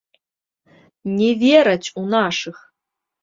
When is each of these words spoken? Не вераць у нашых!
Не 1.17 1.27
вераць 1.43 1.87
у 2.01 2.05
нашых! 2.17 2.57